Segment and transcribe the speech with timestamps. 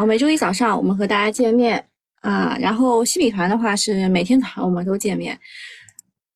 [0.00, 1.86] 好，每周一早上我们和大家见面
[2.22, 5.38] 啊，然后西米团的话是每天早上我们都见面。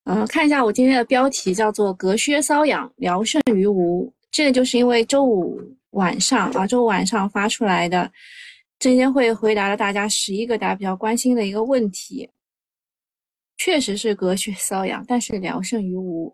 [0.05, 5.59] 呃，看一下我今天的标题叫做“隔靴搔痒，聊胜于无”，这个就是因为周五
[5.93, 8.13] 晚上啊，周五晚上发出来的
[8.79, 12.29] 证监会回答了大家十一个大家比较关心的一个问题，
[13.57, 16.31] 确实是隔靴搔痒，但是聊胜于无。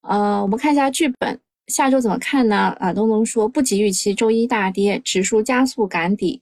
[0.00, 1.40] 呃，我们看一下剧本。
[1.68, 2.76] 下周怎么看呢？
[2.78, 6.40] 啊，东东说不及预期，周一大跌，指数加速赶底。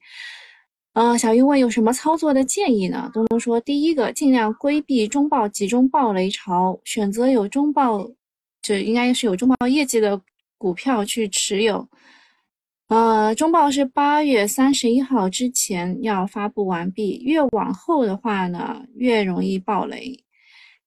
[0.95, 3.10] 呃，小云问有什么操作的建议呢？
[3.15, 8.06] 东东说，第一个尽量规避中报集中暴雷潮，选择有中报，
[8.60, 10.20] 这应该是有中报业绩的
[10.59, 11.88] 股票去持有。
[12.88, 20.12] 呃，中报是八月三十一号之前要发布完毕，越往后的话呢，越容易暴雷。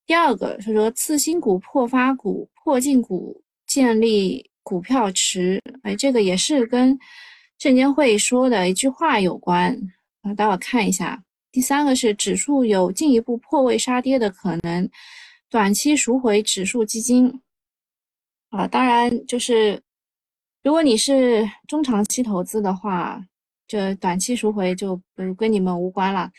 [0.05, 3.41] 第二个是说次新股、破发股、破净股。
[3.75, 6.97] 建立股票池，哎，这个也是跟
[7.57, 9.77] 证监会说的一句话有关
[10.21, 10.33] 啊。
[10.33, 11.21] 待会看一下。
[11.51, 14.89] 第三个是指数有进一步破位杀跌的可能，
[15.49, 17.41] 短期赎回指数基金
[18.49, 18.65] 啊。
[18.65, 19.81] 当然，就是
[20.63, 23.21] 如果你是中长期投资的话，
[23.67, 24.97] 这短期赎回就
[25.37, 26.31] 跟你们无关了。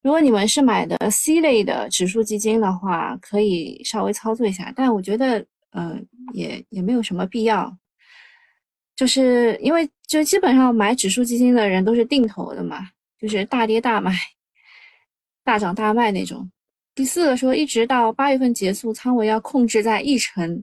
[0.00, 5.44] 如果你们是买的 C 类的指数基金的话，可以稍微操作一下，但我觉得。
[5.72, 7.76] 嗯，也也没有什么必要，
[8.96, 12.88] 就是因为就基本上买指数基金的人都是定投的嘛，
[13.20, 14.12] 就是大跌大买，
[15.44, 16.50] 大涨大卖那种。
[16.94, 20.62] 第四个说，一直到八月份结束，仓位要控制在一成，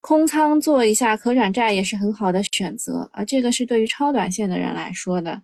[0.00, 3.24] 空仓做一下可转债也是很好的选择啊。
[3.24, 5.42] 这个是对于超短线的人来说的。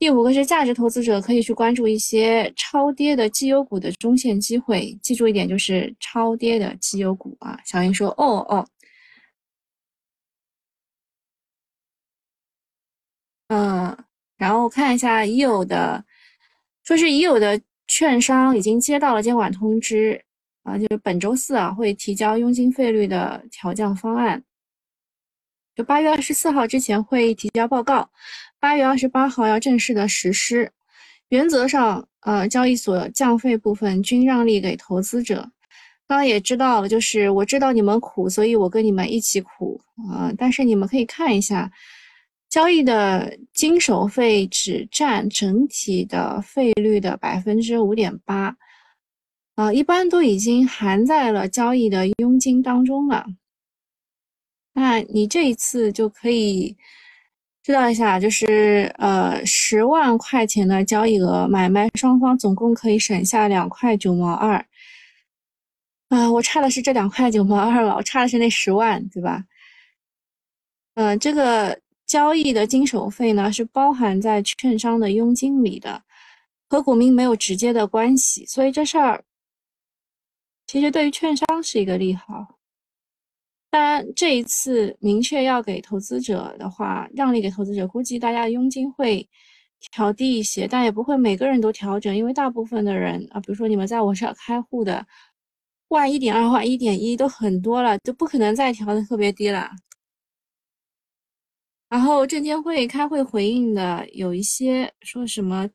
[0.00, 7.60] 第五个是价值投资者可以去关注一些超跌的绩优股的中线机会，记住一点就是超跌的绩优股啊。
[7.66, 8.66] 小英说：“哦哦，
[13.48, 13.94] 嗯，
[14.38, 16.02] 然后看一下已有的，
[16.82, 20.24] 说是已有的券商已经接到了监管通知
[20.62, 24.42] 啊，就是本周四啊会提交佣金费率的调降方案，
[25.76, 28.08] 就八月二十四号之前会提交报告。”
[28.60, 30.70] 八月二十八号要正式的实施，
[31.30, 35.36] 原则上，呃，交易所降费部分均让利给投资者。
[36.06, 40.30] 刚刚也知道了，就是我知道你们苦，所以我跟你们一起苦啊。
[40.36, 41.70] 但是你们可以看一下，
[42.50, 48.54] 交易的经手费只占整体的费率的百分之五点八，
[49.54, 53.24] 啊，一般都已经含在了交易的佣金当中了。
[54.72, 56.76] 那你这一次就可以。
[57.62, 64.66] 知道一下，就是呃十万块钱的交易额，买卖双方总共可以省下两块九毛二。
[66.08, 69.44] 啊，我差的是这两块九毛二了，我差的是那十万，对吧？
[70.94, 76.02] 嗯，这个交易的经手费呢是包含在券商的佣金里的，
[76.66, 79.22] 和股民没有直接的关系，所以这事儿
[80.66, 82.59] 其实对于券商是一个利好。
[83.70, 89.28] 当然，这一次明确要给投资者的话，让利给投资者，估计大家的佣金会
[89.92, 95.06] 调低一些，但也不会每个人都调整，因为大部分的人啊，比如说你们在我这儿开户的，
[95.88, 99.70] 万一点二万一点一都很多了，就不可能再调的特别低了。
[101.88, 105.68] 然后证监会开会回应的有一些说什么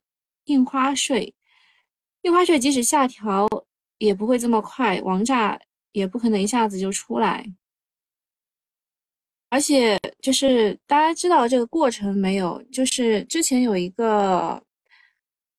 [0.46, 1.34] 印花税，
[2.24, 3.48] 印花税即使下调
[4.00, 5.58] 也不会这么快，王炸
[5.94, 7.46] 也不可能一下子就出来。
[9.50, 12.62] 而且就是大家知道这个过程没有？
[12.74, 14.62] 就是之前有一个，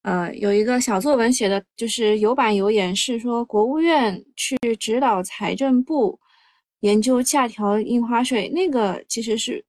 [0.02, 6.18] 呃，有一个小作文写的，就是有板有眼，是说国务院去指导财政部
[6.80, 9.64] 研究下调印花税，那个其实是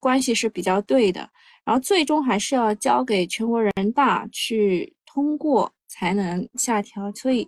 [0.00, 1.28] 关系是比较对的。
[1.64, 7.46] 然后最终还是要交给全国人大去通过才能下调，所以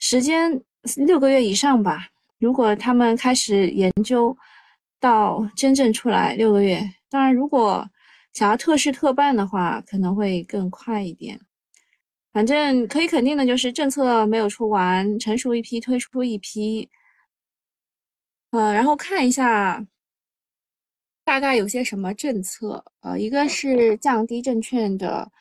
[0.00, 0.60] 时间
[0.96, 2.08] 六个月以上吧。
[2.38, 4.36] 如果他们开始研究。
[5.02, 6.80] 到真正出来六个月，
[7.10, 7.84] 当然，如果
[8.32, 11.40] 想要特事特办的话，可能会更快一点。
[12.32, 16.88] 反正可以肯定的就是，政策没有出完，成熟一批推出一批。
[18.50, 19.84] 呃，然后看一下
[21.24, 22.84] 大概有些什么政策。
[23.00, 25.32] 呃，一个是降低证券的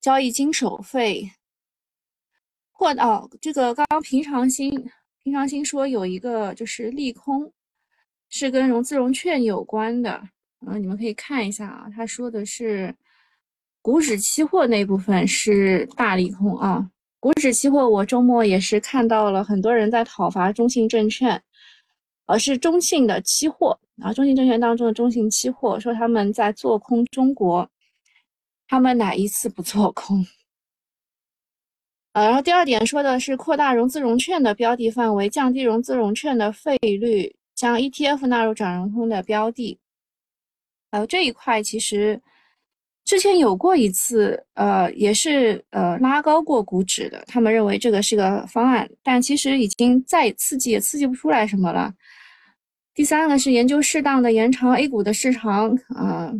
[0.00, 1.28] 交易经手费，
[2.70, 4.70] 或哦，这个刚刚平常心
[5.24, 7.52] 平常心说有一个就是利空。
[8.36, 10.10] 是跟融资融券有关的，
[10.66, 12.92] 啊，你们可以看一下啊，他说的是
[13.80, 16.90] 股指期货那部分是大利空啊。
[17.20, 21.40] 股指期货我周末也是看到了很多人在讨伐中信证券，
[22.26, 27.70] 而是中信的期货啊，中信证券当中的中信期货说他们在做空中国，
[28.66, 30.26] 他们哪一次不做空？
[32.14, 39.78] 呃，然后第二点说的是扩大融资融券的标的范围，降低融资融券的费率，将 ETF 纳入转融通的标的。
[40.90, 42.20] 呃，这一块其实
[43.04, 51.92] 之前有过一次，呃，也是呃拉高过股指的，他们认为这个是个方案，但其实已经再刺激也刺激不出来什么了。
[52.94, 56.32] 第三个是研究适当的延长 A 股的市场，啊，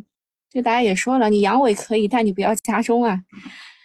[0.51, 3.21] 这大家也说了，你阳痿可以，但你不要加重啊。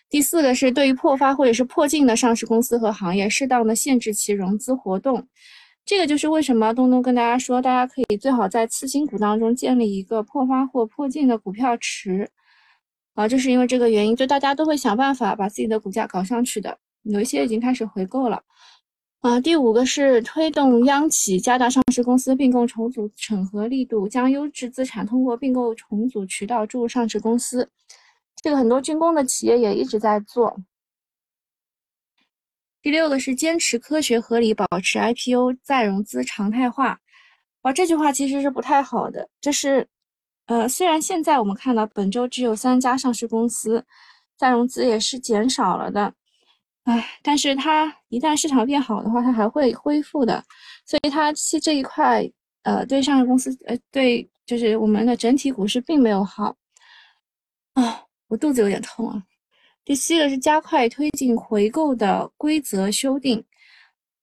[0.08, 5.28] 第四个是对于破发或者是破净的上市公司和行业，适当的限制其融资活动。
[5.90, 12.30] 这个就是为什么东东跟大家说，大家可以最好在次新股当中建立一个破发或破净的股票池，
[13.16, 16.78] 啊，就是因为这个原因，就大家都会想办法把自己的股价搞上去的。
[17.02, 18.40] 有一些已经开始回购了，
[19.22, 27.68] 啊，第五个是推动央企加大上市公司并购重组审核力度，将优质资产通过并购重组渠道注入上市公司。
[28.44, 30.56] 这个很多军工的企业也一直在做。
[32.82, 36.98] 第六个是坚持科学合理，保持 IPO 再融资常态化。
[37.64, 39.28] 哇，这句话其实是不太好的。
[39.42, 39.86] 这是，
[40.46, 43.86] 呃，虽然现在我们看到本周只有三家上市公司
[44.38, 46.14] 再融资也是减少了的，
[46.86, 50.42] 哎，但是它一旦市场变好的话，它还会恢复的。
[50.86, 52.24] 所以它其这一块，
[52.64, 56.56] 呃，对上市公司，呃，对，就是我们的整体股市并没有好。
[57.74, 59.22] 啊，我肚子有点痛啊。
[59.90, 63.44] 第七个是加快推进回购的规则修订，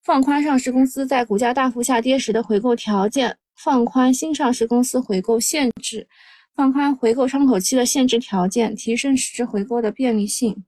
[0.05, 6.07] 放宽上市公司在股价大幅下跌时的回购条件，放宽新上市公司回购限制，
[6.55, 10.65] 放宽回购窗口期的限制条件，提升实质回购的便利性。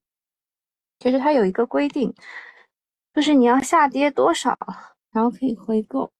[0.98, 2.12] 其实它有一个规定，
[3.14, 4.58] 就是你要下跌多少，
[5.12, 6.10] 然后可以回购。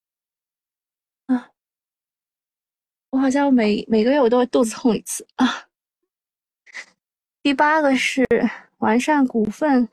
[1.27, 1.51] 啊，
[3.11, 5.67] 我好像每每个月我都会肚子痛一次啊。
[7.43, 8.25] 第八个是。
[8.79, 9.89] 完善股份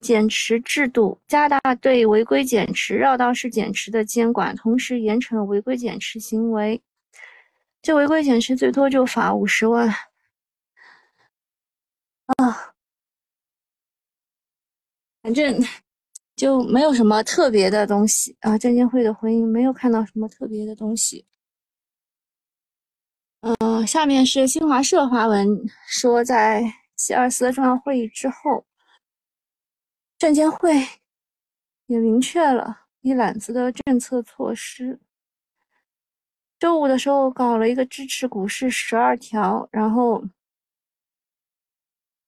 [0.00, 6.82] 减持制度，加大对违规减持、绕道式减持的监管，同时严惩违规减持行为。
[7.80, 9.88] 这违规减持最多就罚五十万。
[12.26, 12.74] 啊，
[15.22, 15.58] 反正
[16.34, 18.58] 就没有什么特别的东西啊。
[18.58, 21.26] 证监会的回应没有看到什么特别的东西。
[23.40, 25.48] 嗯，下面是新华社发文
[25.86, 26.83] 说在。
[26.96, 28.64] 七二四的重要会议之后，
[30.16, 30.72] 证监会
[31.86, 35.00] 也明确了一揽子的政策措施。
[36.58, 40.24] 周五的时候搞了一个支持股市十二条，然后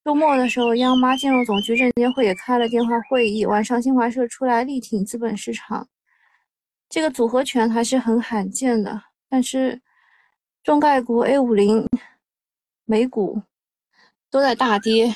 [0.04, 3.46] 周末的时候，央妈金融总局证监会也开了电话会议。
[3.46, 5.88] 晚上新华社出来力挺资本市场，
[6.88, 9.00] 这个组合拳还是很罕见的。
[9.28, 9.80] 但是
[10.62, 11.88] 中概股 A 五零、
[12.84, 13.42] 美股。
[14.36, 15.14] 都在大跌，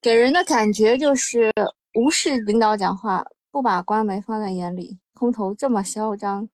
[0.00, 1.52] 给人的感觉就是
[1.94, 6.48] 无视领导讲话，不把官媒放在眼里，空头这么嚣张。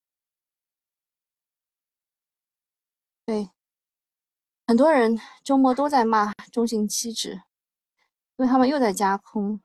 [3.25, 3.49] 对，
[4.67, 7.31] 很多人周末都在骂中信期指，
[8.37, 9.62] 因为他们又在加空。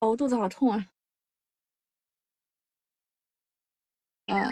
[0.00, 0.90] 哦，肚子好痛啊！
[4.26, 4.50] 啊，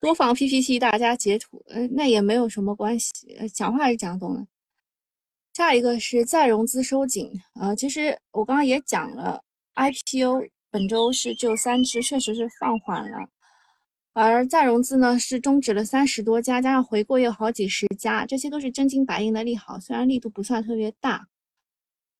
[0.00, 4.46] 多放 PPT，大家截图，呃，那也没有什么关系，呃讲话是讲懂了。
[5.54, 9.42] 下一个是再融资收紧，啊，其实我刚刚也讲了
[9.74, 13.28] ，IPO 本周是就三只，确实是放缓了，
[14.12, 21.26] 而再融资呢是终止了三十多家，加上回购有好几十家，这些都是真金白银的利好，虽然力度不算特别大，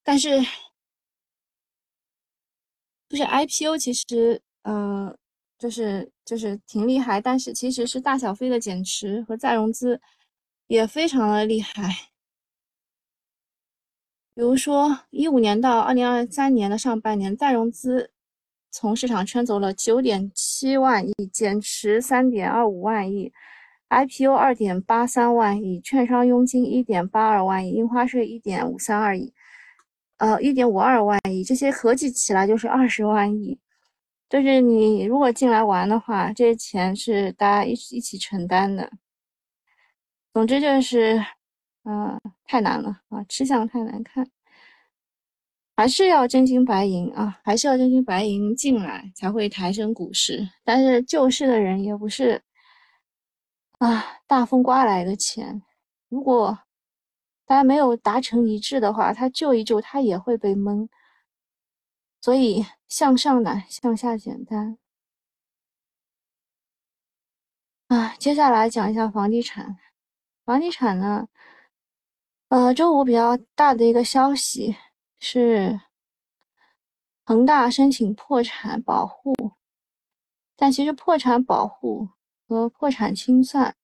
[0.03, 0.41] 但是
[3.11, 5.18] 就是 IPO 其实，嗯。
[5.59, 10.01] 就是就是挺厉害，但是其实是大小非的减持和再融资
[10.69, 11.83] 也非常的厉害。
[14.35, 18.13] 比如说，一五年到二零二三年的上半年，再融资
[18.71, 23.33] 从市场圈走了九点七万亿，减持三点二五万亿
[23.89, 29.33] ，IPO 二点八三万亿，券商佣金一点八二万亿，印花税一点五三二亿，
[30.19, 33.59] 呃，一点五二万亿，这些合计起来就是二十万亿。
[34.29, 38.93] 就是你如果进来玩的话，这些钱是大家一起一起承担的。
[40.35, 41.25] 总之就是，
[41.85, 44.31] 嗯，太难了啊，吃相太难看，
[45.75, 50.47] 还是要真金白银啊，还是要真金白银进来才会抬升股市。
[50.63, 52.43] 但是救市的人也不是
[53.79, 55.63] 啊，大风刮来的钱，
[56.11, 56.59] 如果
[57.47, 60.87] 大家没有达成一致的话，他救一救他也会被蒙，
[62.21, 62.67] 所以。
[62.89, 64.79] 向上难，向下简单。
[67.89, 69.79] 啊，接下来讲一下房地产。
[70.45, 71.29] 房地产呢，
[72.49, 74.75] 呃，周五比较大的一个消息
[75.21, 75.81] 是，
[77.25, 79.35] 恒大申请破产保护。
[80.57, 82.09] 但其实破产保护
[82.49, 83.77] 和破产清算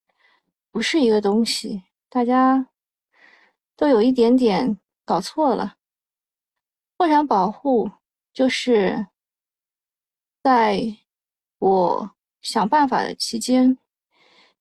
[0.71, 2.69] 不是一个东西，大家
[3.77, 5.77] 都有一点点搞错了。
[6.97, 7.91] 破产保护
[8.35, 9.07] 就是
[10.43, 10.99] 在
[11.59, 13.79] 我想办法的期间，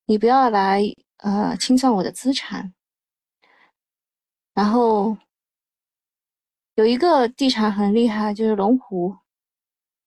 [0.06, 0.84] 你不要来
[1.18, 2.74] 呃清算我的资产。
[4.54, 5.18] 然后
[6.76, 9.18] 有一个地产很厉害，就是龙湖。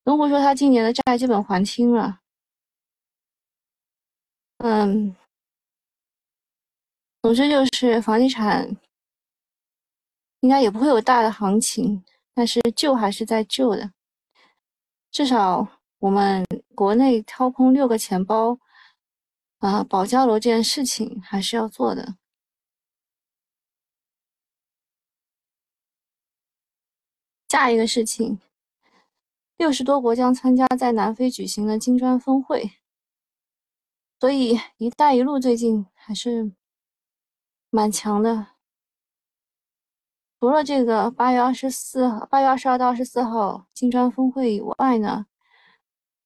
[0.04, 2.20] 龙湖说他今年的债基本还清了。
[4.58, 5.16] 嗯，
[7.22, 8.76] 总之就是房地产
[10.40, 12.04] 应该也不会有大的行情。
[12.36, 13.94] 但是救还是在救的，
[15.10, 15.66] 至少
[16.00, 18.58] 我们国内掏空六个钱包，
[19.56, 22.16] 啊，保交楼这件事情还是要做的。
[27.48, 28.38] 下一个事情，
[29.56, 32.72] 六十多国将参加在南非举行的金砖峰会，
[34.20, 36.52] 所以“一带一路”最近还是
[37.70, 38.55] 蛮强的。
[40.38, 45.26] 除了这个八月二十四号、八月二十二到二十四号金砖峰会以外呢，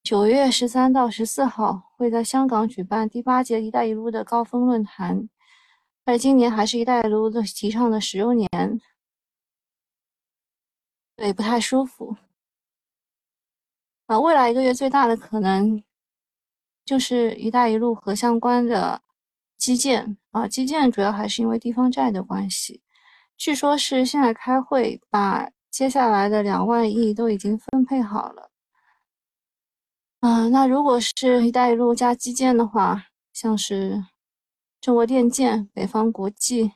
[0.02, 5.28] 九月十三到十四号会在香港举办第八届“一带一路”的高峰论坛，
[6.04, 8.48] 而今年还是“一带一路”的提倡的十周年，
[11.14, 12.16] 对，不太舒服。
[14.06, 15.80] 啊，未来一个月最大的可能
[16.84, 19.00] 就是“一带一路”和相关的
[19.56, 22.82] 基建啊，基建主要还是因为地方债的关系。
[23.40, 28.50] 据说是现在开会，把接下来的两万亿都已经分配好了。
[30.20, 34.04] 啊，那如果是一带一路加基建的话，像是
[34.78, 36.72] 中国电建、北方国际、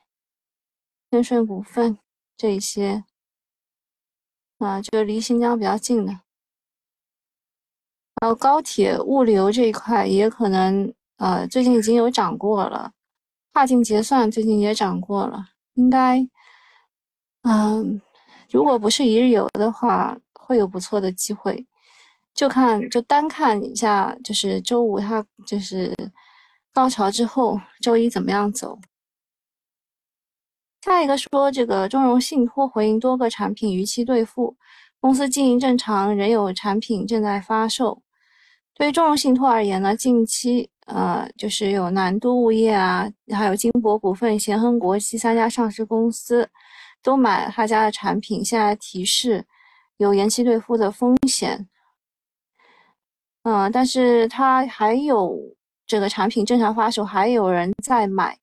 [1.11, 1.99] 天顺股份
[2.35, 3.05] 这一些，
[4.57, 6.13] 啊，就离新疆比较近的，
[8.23, 12.93] 然后高铁物流这一块也可能，呃，最近已经有涨过了，
[13.53, 16.27] 跨境结算最近也涨过了，应该。
[17.47, 18.01] 嗯，
[18.51, 21.67] 如果不是一日游的话，会有不错的机会。
[22.35, 25.95] 就看就单看一下，就是周五它就是
[26.73, 28.79] 高潮之后，周一怎么样走。
[30.83, 34.57] 下一个说这个中融信托回应多个产品逾期兑付，
[34.99, 38.03] 公司经营正常，仍有产品正在发售。
[38.75, 46.49] 对于中融信托而言呢，近期呃就是有南都物业啊，还有金博股份、贤亨国际三家上市公司。
[47.05, 49.47] 都买他家的产品，现在提示
[49.99, 51.69] 有延期兑付的风险。
[53.43, 55.39] 嗯，但是他还有
[55.87, 58.39] 这个产品正常发售，还有人在买，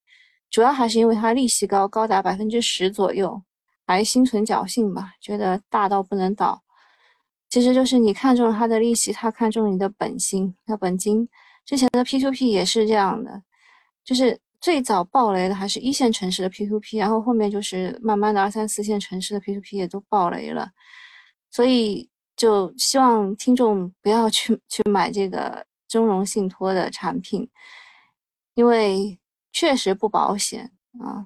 [0.51, 3.41] 主要还是因为它利息高，高达百分之十左右，
[3.87, 6.61] 还心存侥幸吧，觉得大到不能倒。
[7.49, 11.27] 其实就是你看中了它的利息，他看中你的本金，那本金
[11.65, 13.41] 之前的 P2P 也是这样的，
[14.03, 14.39] 就是。
[14.61, 20.71] 最早爆雷的还是一线城市的 P2P，然后后面就是慢慢的二三四线城市的 P2P 也都爆雷了，
[21.49, 27.49] 所以就希望听众不要去去买这个中融信托的产品，
[28.53, 29.19] 因为
[29.51, 31.25] 确实不保险啊。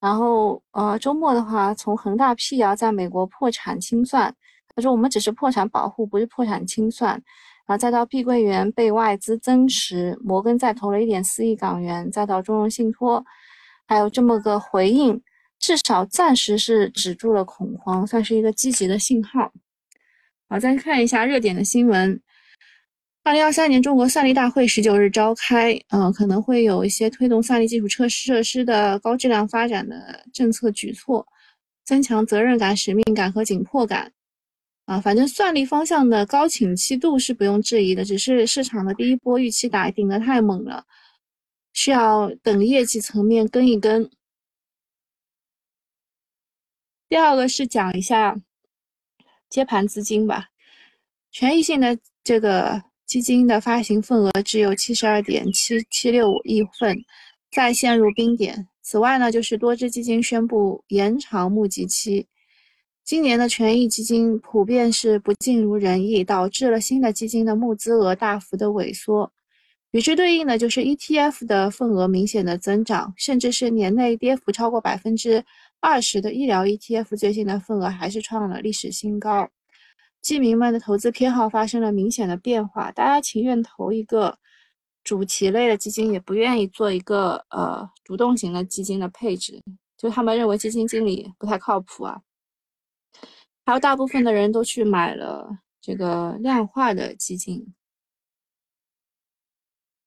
[0.00, 4.34] 然后呃周末的话，从恒大辟谣在美国破产清算，
[4.74, 7.22] 他说我们只是破产保护，不是破产清算。
[7.66, 13.24] 然后再到碧桂园被外资增持，摩根再投了一点四亿港元，再到中融信托，
[13.86, 15.20] 还有这么个回应，
[15.58, 19.52] 至少暂时是止住了恐慌，算是一个积极的信号。
[20.48, 22.20] 好，再看一下热点的新闻。
[23.24, 31.26] 二零二三年中国算力大会十九日召开，嗯，可能会有一些推动算力基础设施设施的高质量发展的政策举措，
[31.84, 34.12] 增强责任感、使命感和紧迫感。
[34.86, 40.86] 啊，反正算力方向的高景气度是不用质疑的，只是市场的第一波预期打顶的太猛了，
[41.72, 44.08] 需要等业绩层面跟一跟。
[47.08, 48.40] 第二个是讲一下
[49.48, 50.50] 接盘资金吧，
[51.32, 56.96] 权益性的这个基金的发行份额只有七十二点七七六亿份，
[57.50, 58.68] 再陷入冰点。
[58.82, 62.28] 此外呢，就是多只基金宣布延长募集期。
[63.06, 69.30] 今年的权益基金普遍是不尽如人意，导致了新的基金的募资额大幅的萎缩。
[69.92, 75.44] 与之对应的就是 ETF 的份额明显的增长，甚至是年内跌幅超过百分之
[75.78, 79.48] 二十的医疗 ETF 最新的份额还是创了历史新高，
[80.20, 84.36] 基民们的投资偏好发生了明显的变化，大家情愿投一个
[85.04, 89.62] 主题类的基金，也不愿意做一个呃主动型的基金的配置，
[89.96, 92.20] 就他们认为基金经理不太靠谱啊。
[93.66, 97.74] 还有大部分的人都去买了这个量化的基金。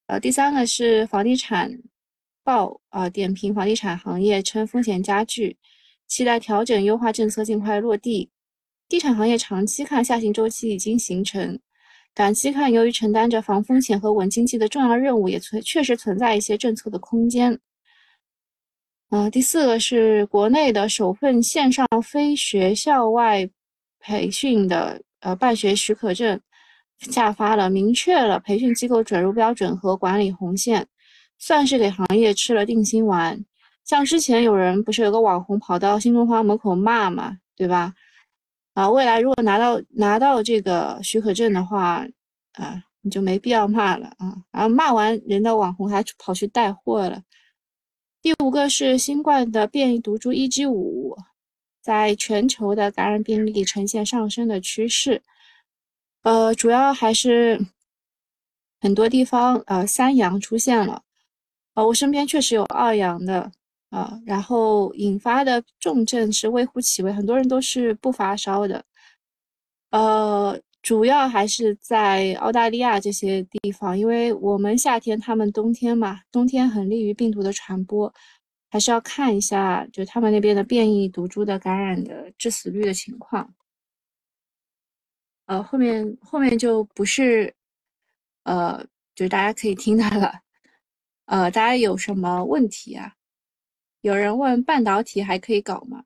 [0.08, 1.70] 呃，第三个是房地产
[2.42, 5.58] 报啊，点评房地产行业称风险加剧，
[6.08, 8.32] 期待调整优化政策尽快落地。
[8.88, 11.60] 地产行业长期看下行周期已经形成，
[12.16, 17.60] 短期看由于承担着防风险和稳经济的重要任务，也存确实存在一些政策的空间。
[19.10, 23.50] 呃，第四个是国内的首份线上非学校外
[24.00, 26.40] 培训的呃办学许可证。
[27.00, 30.86] 下发了，明确了培训机构准入标准和管理红线，
[31.38, 33.44] 算是给行业吃了定心丸。
[33.86, 37.94] 像之前有人不是有个网红跑到新东方门口骂嘛，对吧？
[38.74, 42.06] 啊，未来如果拿到拿到这个许可证的话，
[42.54, 44.36] 啊，你就没必要骂了啊。
[44.52, 47.22] 然后骂完人的网红还跑去带货了。
[48.22, 51.18] 第五个是新冠的变异毒株 EG5，
[51.82, 55.24] 在全球的感染病例呈现上升的趋势。
[56.24, 57.66] 呃，主要还是
[58.82, 61.02] 很多地方呃三阳出现了，
[61.76, 63.50] 呃，我身边确实有二阳的
[63.90, 68.84] 啊，然后引发的重症是微乎其微，很多人都是不发烧的，
[69.92, 78.12] 呃，主要还是在澳大利亚这些地方，因为我们夏天，他们冬天嘛，冬天很利于病毒的传播，
[78.70, 83.54] 还是要看一下就他们那边的变异毒株的感染的致死率的情况。
[85.48, 87.54] 呃，后面后面就不是，
[88.44, 90.42] 呃，就是大家可以听到了，
[91.26, 93.16] 呃，大家有什么问题啊？
[94.02, 96.06] 有人问半导体还可以搞吗？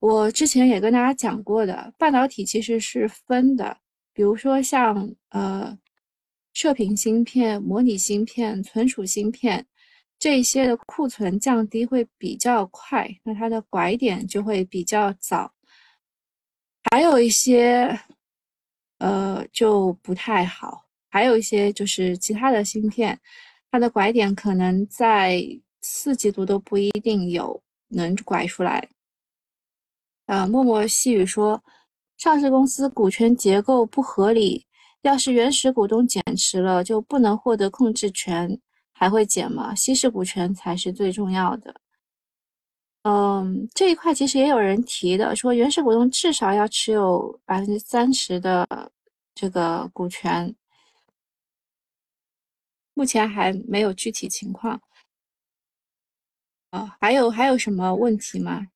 [0.00, 3.78] 我之前也跟大家讲过的，半导体其实是分的，
[4.12, 5.78] 比如说像呃，
[6.52, 9.64] 射频芯片、模拟芯片、存储芯片
[10.18, 15.52] 这些的库存降低会比较快，那它的拐点就会比较早，
[16.90, 18.00] 还有一些。
[19.02, 20.84] 呃，就不太好。
[21.08, 23.18] 还有一些就是其他的芯片，
[23.70, 25.42] 它的拐点可能在
[25.80, 28.86] 四季度都不一定有能拐出来。
[30.30, 31.60] 啊，默默细语说，
[32.16, 34.64] 上市公司股权结构不合理，
[35.02, 38.56] 要是原始股东减持了，就不能获得控制权，
[38.92, 39.74] 还会减吗？
[39.74, 41.74] 稀释股权才是最重要的。
[43.02, 48.92] 嗯，这一块其实也有人提的，说原始股东至少要持有百分之三十的
[49.34, 50.54] 这个股权，
[52.94, 54.80] 目前还没有具体情况。
[56.70, 58.68] 啊，还有还有什么问题吗？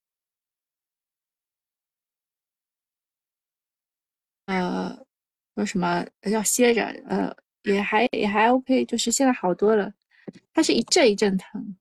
[4.47, 5.07] 呃，
[5.55, 6.83] 说什么要歇着？
[7.09, 9.93] 呃，也还也还 OK，就是现在好多了，
[10.53, 11.77] 它是一阵一阵疼。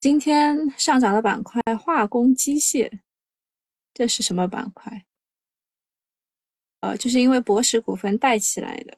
[0.00, 3.00] 今天上涨的板块，化工机械，
[3.92, 5.04] 这是什么板块？
[6.80, 8.96] 呃，就是因为博时股份带起来的。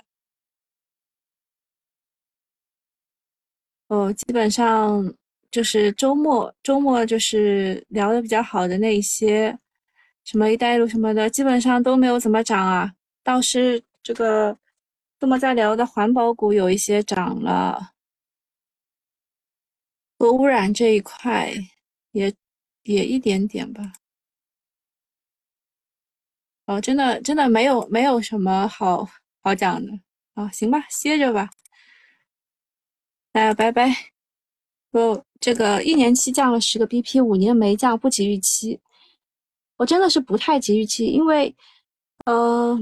[3.88, 5.12] 哦，基本上
[5.50, 9.56] 就是周末，周末就是聊的比较好的那些，
[10.24, 12.92] 什么“一带一路”什么的，基本上都没有怎么涨啊。
[13.22, 14.56] 倒是这个
[15.18, 17.92] 周末在聊的环保股有一些涨了。
[20.18, 21.52] 核污染这一块
[22.12, 22.32] 也
[22.82, 23.92] 也一点点吧。
[26.66, 29.08] 哦，真的真的没有没有什么好
[29.40, 29.92] 好讲的
[30.34, 31.50] 啊，行吧，歇着吧。
[33.32, 34.19] 大家拜拜。
[34.90, 38.80] 不，这个一年期降了十个 BP，五年没降，不及预期。
[39.76, 41.54] 我真的是不太及预期，因为
[42.26, 42.78] 呃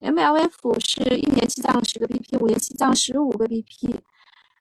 [0.00, 3.94] ，MLF 是一年期降十个 BP，五年期降十五个 BP。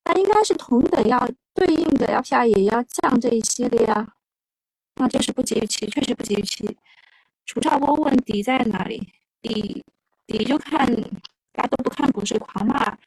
[0.05, 4.13] 那应该是同等要对应的 LPR 也要降这一些的呀，
[4.95, 6.77] 那就是不及预期，确实不及预期。
[7.45, 9.01] 楚少波问底在哪里？
[9.41, 9.83] 底
[10.27, 10.85] 底就看
[11.51, 12.97] 大家都不看股市狂骂，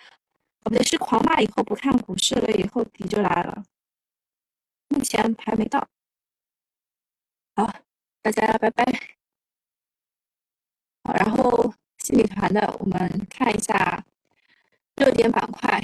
[0.65, 3.65] 哦不对，是狂骂以后不看股市了，以后底就来了。
[4.89, 5.89] 目前还没到。
[7.55, 7.73] 好，
[8.23, 8.85] 大家拜拜。
[11.05, 14.05] 好，然后新米团的我们看一下
[14.97, 15.81] 热点板块。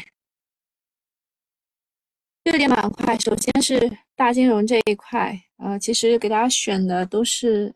[2.44, 7.74] 热点板块，首先是大金融这一块，呃，其实给大家选的都是，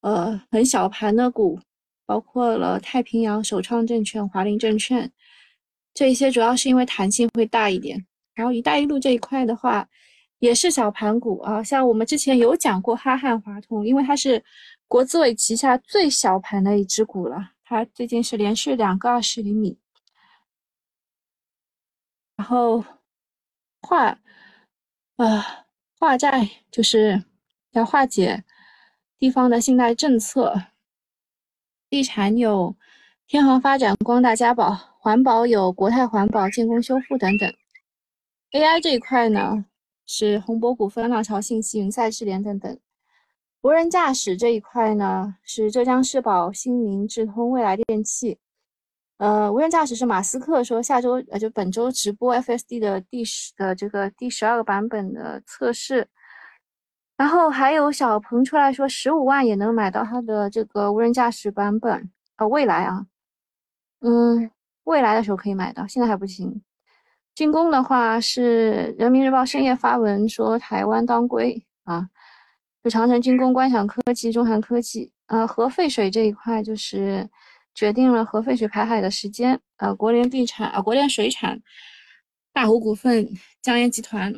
[0.00, 1.60] 呃，很小盘的股，
[2.04, 5.12] 包括了太平洋、首创证券、华林证券，
[5.92, 9.86] 这一些主要是因为弹性会大一点，然后“一带一路”这一块的话，
[10.38, 11.62] 也是小盘股啊。
[11.62, 14.42] 像我们之前有讲过哈汉华通，因为它是
[14.88, 19.78] 国资委旗下最小盘的一只股了，它最近是连续两个二十厘米。
[22.36, 22.82] 然后
[23.82, 24.18] 化
[25.16, 25.66] 啊
[25.98, 27.22] 化债就是
[27.72, 28.42] 要化解
[29.18, 30.54] 地方的信贷政策，
[31.90, 32.74] 地产有
[33.30, 37.48] 天航发展、光大家宝，环保有国泰环保、建工修复等等。
[38.50, 39.64] AI 这一块呢
[40.04, 42.76] 是宏博股份、浪潮信息、云赛智联等等。
[43.60, 48.36] 无人驾驶这一块呢是浙江世宝、新明、智通、未来电器。
[49.18, 56.08] 呃，无人驾驶是马斯克说下周呃就本周直播 FSD 的第十的这个第十二个版本的测试，
[57.16, 63.06] 然后还有小鹏出来说十五万也能买到它的这个无人驾驶版本，呃，未来啊，
[64.00, 64.50] 嗯，
[64.84, 66.62] 未来的时候可以买到，现在还不行。
[67.34, 72.08] 军工的话是人民日报深夜发文说台湾当归啊，
[72.82, 77.28] 就长城军工、观想科技、中航科技，呃，核废水这一块就是。
[77.72, 79.58] 决定了核废水排海的时间。
[79.76, 81.62] 呃，国联地产啊，国联水产、
[82.52, 83.26] 大湖股份、
[83.62, 84.34] 江烟集团。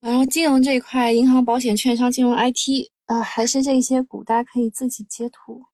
[0.00, 5.66] 然后金融这一块，银行、保险、券商、金融、IT 啊，还是这些股，大家可以自己截图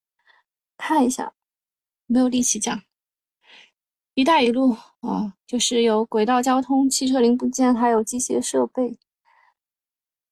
[0.85, 1.33] 看一下。
[2.07, 2.83] 没有力气讲。
[4.15, 8.99] 一带一路啊，就是有轨道交通、汽车零部件，还有机械设备，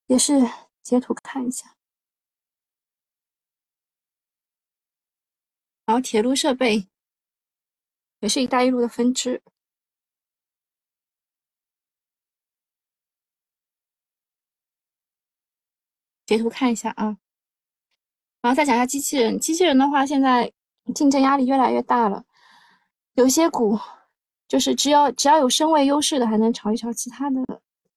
[0.06, 0.40] 也是
[0.82, 1.76] 截图看一下。
[5.86, 6.88] 然后铁路设备
[8.18, 9.42] 也是一带一路的分支，
[16.26, 17.18] 截图看一下啊。
[18.42, 20.50] 然后再讲一下机器人，机器人的话，现在
[20.94, 22.24] 竞争压力越来越大了，
[23.14, 23.78] 有些股
[24.48, 27.40] 就是只要只要有身位优势的还能炒一炒，其他的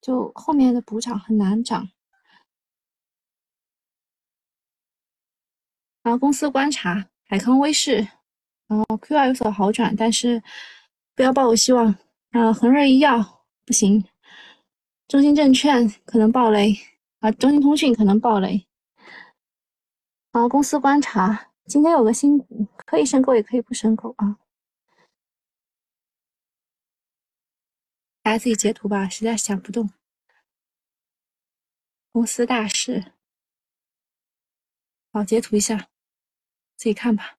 [0.02, 1.90] 就后面的补涨很难涨。
[6.04, 7.06] 然后公司观察。
[7.26, 7.96] 海康威视，
[8.68, 10.44] 然后 Q 二有所好转，但是
[11.16, 11.88] 不要抱有希望。
[12.30, 13.18] 啊，恒瑞医药
[13.66, 14.06] 不行，
[15.08, 16.78] 中兴证券可能暴雷，
[17.22, 18.68] 啊，中兴通讯可能暴雷。
[20.36, 24.40] 好，公司观察，今天有个新股，可以申购也可以不申购啊，
[28.24, 29.92] 大家自己截图吧，实在想不动。
[32.12, 33.14] 公司大事，
[35.12, 35.90] 好，截图一下。
[36.76, 37.38] 自己看吧，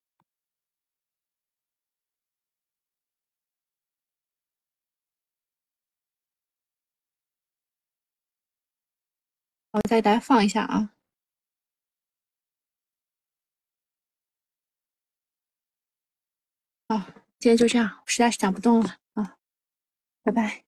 [9.72, 10.92] 我再给大家放一下啊。
[16.88, 16.96] 好，
[17.44, 19.36] 今天就这样，实在是讲不动了啊，
[20.22, 20.64] 拜拜。